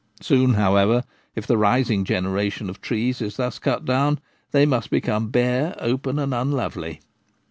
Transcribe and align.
Soon, 0.19 0.55
however, 0.55 1.03
if 1.35 1.45
the 1.45 1.59
rising 1.59 2.05
generation 2.05 2.71
of 2.71 2.81
trees 2.81 3.21
is 3.21 3.37
thus 3.37 3.59
cut 3.59 3.85
down, 3.85 4.17
they 4.49 4.65
must 4.65 4.89
become 4.89 5.29
bare, 5.29 5.75
open, 5.77 6.17
and 6.17 6.33
unlovely. 6.33 7.01